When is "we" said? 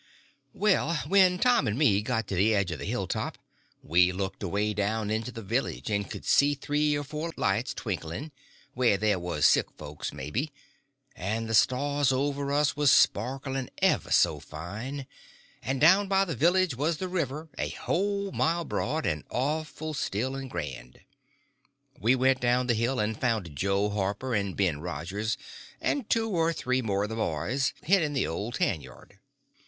3.83-4.11, 21.99-22.15